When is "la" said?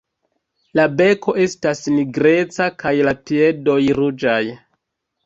0.77-0.85, 3.09-3.13